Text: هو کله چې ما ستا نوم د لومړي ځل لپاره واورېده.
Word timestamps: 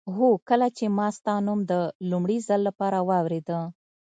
هو 0.15 0.29
کله 0.49 0.67
چې 0.77 0.85
ما 0.97 1.07
ستا 1.17 1.35
نوم 1.47 1.59
د 1.71 1.73
لومړي 2.09 2.37
ځل 2.47 2.61
لپاره 2.67 2.97
واورېده. 3.09 3.59